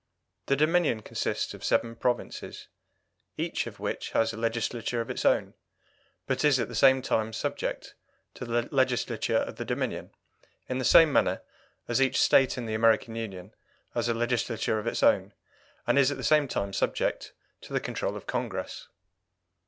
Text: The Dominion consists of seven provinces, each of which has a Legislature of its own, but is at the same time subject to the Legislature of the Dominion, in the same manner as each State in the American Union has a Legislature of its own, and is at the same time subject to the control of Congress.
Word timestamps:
The 0.47 0.55
Dominion 0.55 1.03
consists 1.03 1.53
of 1.53 1.63
seven 1.63 1.95
provinces, 1.95 2.69
each 3.37 3.67
of 3.67 3.79
which 3.79 4.13
has 4.13 4.33
a 4.33 4.35
Legislature 4.35 4.99
of 4.99 5.11
its 5.11 5.25
own, 5.25 5.53
but 6.25 6.43
is 6.43 6.59
at 6.59 6.67
the 6.69 6.73
same 6.73 7.03
time 7.03 7.31
subject 7.33 7.93
to 8.33 8.43
the 8.45 8.67
Legislature 8.71 9.37
of 9.37 9.57
the 9.57 9.63
Dominion, 9.63 10.09
in 10.67 10.79
the 10.79 10.85
same 10.85 11.13
manner 11.13 11.43
as 11.87 12.01
each 12.01 12.19
State 12.19 12.57
in 12.57 12.65
the 12.65 12.73
American 12.73 13.13
Union 13.13 13.53
has 13.93 14.09
a 14.09 14.15
Legislature 14.15 14.79
of 14.79 14.87
its 14.87 15.03
own, 15.03 15.33
and 15.85 15.99
is 15.99 16.09
at 16.09 16.17
the 16.17 16.23
same 16.23 16.47
time 16.47 16.73
subject 16.73 17.33
to 17.61 17.71
the 17.71 17.79
control 17.79 18.15
of 18.17 18.25
Congress. 18.25 18.87